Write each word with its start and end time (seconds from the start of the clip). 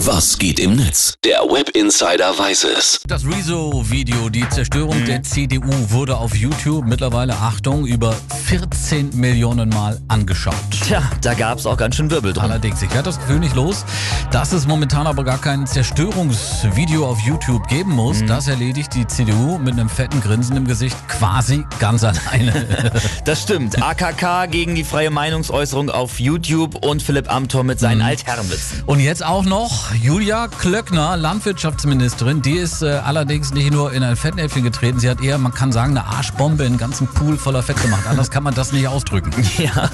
Was 0.00 0.36
geht 0.36 0.60
im 0.60 0.76
Netz? 0.76 1.14
Der 1.24 1.38
Web 1.38 1.70
Insider 1.70 2.38
weiß 2.38 2.64
es. 2.64 3.00
Das 3.08 3.24
Rezo-Video, 3.24 4.28
die 4.28 4.46
Zerstörung 4.50 5.02
der 5.06 5.22
CDU, 5.22 5.70
wurde 5.88 6.18
auf 6.18 6.36
YouTube 6.36 6.84
mittlerweile, 6.84 7.34
Achtung, 7.34 7.86
über 7.86 8.14
14 8.44 9.18
Millionen 9.18 9.70
Mal 9.70 9.98
angeschaut. 10.08 10.54
Tja, 10.70 11.02
da 11.22 11.32
gab 11.32 11.58
es 11.58 11.64
auch 11.64 11.78
ganz 11.78 11.96
schön 11.96 12.10
Wirbel 12.10 12.34
drum. 12.34 12.44
Allerdings, 12.44 12.82
ich 12.82 12.90
werde 12.90 13.04
das 13.04 13.18
Gefühl 13.18 13.38
nicht 13.38 13.56
los, 13.56 13.86
dass 14.30 14.52
es 14.52 14.66
momentan 14.66 15.06
aber 15.06 15.24
gar 15.24 15.38
kein 15.38 15.66
Zerstörungsvideo 15.66 17.06
auf 17.06 17.18
YouTube 17.20 17.66
geben 17.68 17.92
muss. 17.92 18.22
Das 18.26 18.48
erledigt 18.48 18.94
die 18.94 19.06
CDU 19.06 19.56
mit 19.56 19.72
einem 19.72 19.88
fetten 19.88 20.20
Grinsen 20.20 20.58
im 20.58 20.66
Gesicht 20.66 20.96
quasi 21.08 21.64
ganz 21.78 22.04
alleine. 22.04 22.66
Das 23.24 23.42
stimmt. 23.42 23.82
AKK 23.82 24.46
gegen 24.50 24.74
die 24.74 24.84
freie 24.84 25.10
Meinungsäußerung 25.10 25.90
auf 25.90 26.20
YouTube 26.20 26.84
und 26.84 27.02
Philipp 27.02 27.32
Amthor 27.32 27.64
mit 27.64 27.80
seinen 27.80 28.02
Altherrenwitzen. 28.02 28.84
Und 28.86 29.00
jetzt 29.00 29.24
auch 29.24 29.42
noch 29.42 29.85
Julia 29.94 30.48
Klöckner, 30.48 31.16
Landwirtschaftsministerin. 31.16 32.42
Die 32.42 32.56
ist 32.56 32.82
äh, 32.82 33.00
allerdings 33.04 33.54
nicht 33.54 33.72
nur 33.72 33.92
in 33.92 34.02
ein 34.02 34.16
Fettnäpfchen 34.16 34.62
getreten, 34.64 34.98
sie 34.98 35.08
hat 35.08 35.22
eher, 35.22 35.38
man 35.38 35.54
kann 35.54 35.70
sagen, 35.72 35.96
eine 35.96 36.06
Arschbombe 36.06 36.64
in 36.64 36.70
einen 36.70 36.78
ganzen 36.78 37.06
Pool 37.06 37.36
voller 37.36 37.62
Fett 37.62 37.80
gemacht. 37.80 38.02
Anders 38.08 38.30
kann 38.30 38.42
man 38.42 38.54
das 38.54 38.72
nicht 38.72 38.88
ausdrücken. 38.88 39.32
Ja, 39.56 39.88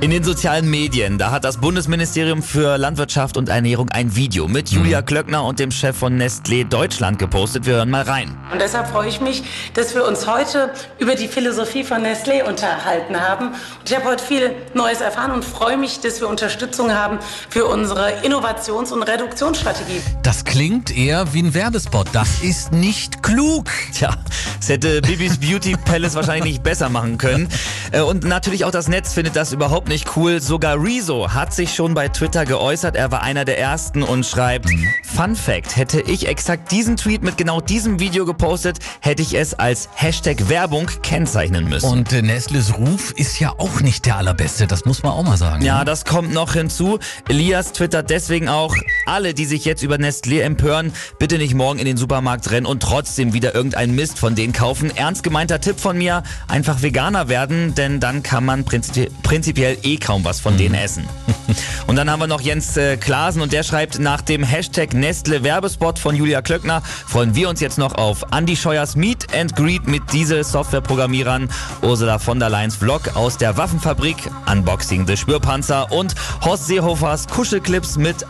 in 0.00 0.10
den 0.10 0.22
sozialen 0.22 0.70
Medien, 0.70 1.18
da 1.18 1.32
hat 1.32 1.42
das 1.42 1.56
Bundesministerium 1.56 2.42
für 2.42 2.76
Landwirtschaft 2.76 3.36
und 3.36 3.48
Ernährung 3.48 3.88
ein 3.88 4.14
Video 4.14 4.46
mit 4.46 4.68
Julia 4.68 5.02
Klöckner 5.02 5.42
und 5.44 5.58
dem 5.58 5.72
Chef 5.72 5.96
von 5.96 6.16
Nestlé 6.20 6.64
Deutschland 6.64 7.18
gepostet. 7.18 7.66
Wir 7.66 7.74
hören 7.74 7.90
mal 7.90 8.02
rein. 8.02 8.38
Und 8.52 8.60
deshalb 8.60 8.86
freue 8.88 9.08
ich 9.08 9.20
mich, 9.20 9.42
dass 9.74 9.94
wir 9.94 10.06
uns 10.06 10.28
heute 10.28 10.70
über 10.98 11.16
die 11.16 11.26
Philosophie 11.26 11.82
von 11.82 12.02
Nestlé 12.02 12.44
unterhalten 12.44 13.20
haben. 13.20 13.48
Und 13.48 13.90
ich 13.90 13.96
habe 13.96 14.04
heute 14.04 14.22
viel 14.22 14.52
Neues 14.74 15.00
erfahren 15.00 15.32
und 15.32 15.44
freue 15.44 15.76
mich, 15.76 16.00
dass 16.00 16.20
wir 16.20 16.28
Unterstützung 16.28 16.92
haben 16.92 17.18
für 17.48 17.66
unsere 17.66 18.12
Innovations- 18.22 18.92
und 18.92 19.02
Reduktionsstrategie. 19.30 20.00
Das 20.24 20.44
klingt 20.44 20.96
eher 20.96 21.32
wie 21.32 21.42
ein 21.42 21.54
Werbespot. 21.54 22.08
Das 22.12 22.40
ist 22.42 22.72
nicht 22.72 23.22
klug. 23.22 23.70
Tja, 23.94 24.16
das 24.58 24.68
hätte 24.68 25.00
Bibis 25.02 25.38
Beauty 25.38 25.76
Palace 25.76 26.16
wahrscheinlich 26.16 26.44
nicht 26.44 26.62
besser 26.64 26.88
machen 26.88 27.16
können. 27.16 27.48
Äh, 27.92 28.00
Und 28.00 28.24
natürlich 28.24 28.64
auch 28.64 28.72
das 28.72 28.88
Netz 28.88 29.12
findet 29.12 29.36
das 29.36 29.52
überhaupt 29.52 29.88
nicht 29.88 30.16
cool. 30.16 30.40
Sogar 30.40 30.82
Rezo 30.82 31.32
hat 31.32 31.54
sich 31.54 31.74
schon 31.74 31.94
bei 31.94 32.08
Twitter 32.08 32.44
geäußert. 32.44 32.96
Er 32.96 33.12
war 33.12 33.22
einer 33.22 33.44
der 33.44 33.58
ersten 33.58 34.02
und 34.02 34.26
schreibt, 34.26 34.68
Fun 35.04 35.36
Fact, 35.36 35.76
hätte 35.76 36.00
ich 36.00 36.26
exakt 36.26 36.72
diesen 36.72 36.96
Tweet 36.96 37.22
mit 37.22 37.36
genau 37.36 37.60
diesem 37.60 38.00
Video 38.00 38.26
gepostet, 38.26 38.78
hätte 39.00 39.22
ich 39.22 39.34
es 39.34 39.54
als 39.54 39.88
Hashtag 39.94 40.48
Werbung 40.48 40.88
kennzeichnen 41.02 41.68
müssen. 41.68 41.88
Und 41.88 42.12
äh, 42.12 42.22
Nestles 42.22 42.76
Ruf 42.76 43.12
ist 43.12 43.38
ja 43.38 43.52
auch 43.58 43.80
nicht 43.80 44.06
der 44.06 44.16
allerbeste. 44.16 44.66
Das 44.66 44.84
muss 44.84 45.04
man 45.04 45.12
auch 45.12 45.22
mal 45.22 45.36
sagen. 45.36 45.64
Ja, 45.64 45.84
das 45.84 46.04
kommt 46.04 46.32
noch 46.32 46.54
hinzu. 46.54 46.98
Elias 47.28 47.72
twittert 47.72 48.10
deswegen 48.10 48.48
auch, 48.48 48.74
alle, 49.10 49.34
die 49.34 49.44
sich 49.44 49.64
jetzt 49.64 49.82
über 49.82 49.96
Nestlé 49.96 50.40
empören, 50.40 50.92
bitte 51.18 51.36
nicht 51.36 51.54
morgen 51.54 51.80
in 51.80 51.84
den 51.84 51.96
Supermarkt 51.96 52.50
rennen 52.50 52.64
und 52.64 52.80
trotzdem 52.82 53.32
wieder 53.32 53.54
irgendeinen 53.54 53.94
Mist 53.94 54.18
von 54.18 54.36
denen 54.36 54.52
kaufen. 54.52 54.96
Ernst 54.96 55.22
gemeinter 55.24 55.60
Tipp 55.60 55.80
von 55.80 55.98
mir, 55.98 56.22
einfach 56.46 56.82
Veganer 56.82 57.28
werden, 57.28 57.74
denn 57.74 57.98
dann 57.98 58.22
kann 58.22 58.44
man 58.44 58.64
prinzipi 58.64 59.08
prinzipiell 59.22 59.78
eh 59.82 59.96
kaum 59.96 60.24
was 60.24 60.40
von 60.40 60.56
denen 60.56 60.74
essen. 60.74 61.04
Und 61.86 61.96
dann 61.96 62.08
haben 62.08 62.20
wir 62.20 62.28
noch 62.28 62.40
Jens 62.40 62.76
äh, 62.76 62.96
Klasen 62.96 63.42
und 63.42 63.52
der 63.52 63.64
schreibt, 63.64 63.98
nach 63.98 64.20
dem 64.20 64.44
Hashtag 64.44 64.94
Nestle 64.94 65.42
Werbespot 65.42 65.98
von 65.98 66.14
Julia 66.14 66.40
Klöckner 66.40 66.82
freuen 66.82 67.34
wir 67.34 67.48
uns 67.48 67.58
jetzt 67.58 67.78
noch 67.78 67.96
auf 67.96 68.24
Andy 68.30 68.54
Scheuers 68.54 68.94
Meet 68.94 69.34
and 69.34 69.56
Greet 69.56 69.88
mit 69.88 70.02
Diesel-Softwareprogrammierern, 70.12 71.48
Ursula 71.82 72.20
von 72.20 72.38
der 72.38 72.48
Leyen's 72.48 72.76
Vlog 72.76 73.16
aus 73.16 73.38
der 73.38 73.56
Waffenfabrik, 73.56 74.16
Unboxing 74.50 75.04
des 75.04 75.18
Spürpanzer 75.18 75.90
und 75.90 76.14
Horst 76.44 76.68
Seehofers 76.68 77.26
Kuschelclips 77.26 77.96
mit 77.96 78.24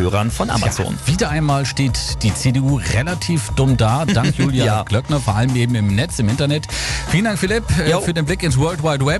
Alexa-Abhörern 0.00 0.30
von 0.30 0.50
Amazon. 0.50 0.98
Ja, 1.06 1.12
wieder 1.12 1.30
einmal 1.30 1.66
steht 1.66 2.22
die 2.22 2.32
CDU 2.34 2.80
relativ 2.94 3.50
dumm 3.56 3.76
da, 3.76 4.04
dank 4.06 4.34
Julia 4.38 4.64
Ja. 4.64 4.84
Klöckner, 4.84 5.20
vor 5.20 5.34
allem 5.36 5.54
eben 5.56 5.74
im 5.74 5.94
Netz, 5.94 6.18
im 6.18 6.28
Internet. 6.28 6.66
Vielen 7.10 7.24
Dank, 7.24 7.38
Philipp, 7.38 7.64
äh, 7.78 7.90
Jo. 7.90 8.00
für 8.00 8.14
den 8.14 8.24
Blick 8.24 8.42
ins 8.42 8.56
World 8.56 8.82
Wide 8.82 9.04
Web. 9.04 9.18